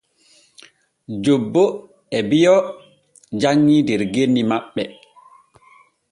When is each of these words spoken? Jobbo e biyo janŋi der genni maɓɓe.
Jobbo 1.23 1.63
e 2.17 2.19
biyo 2.29 2.55
janŋi 3.41 3.75
der 3.87 4.01
genni 4.13 4.41
maɓɓe. 4.49 4.83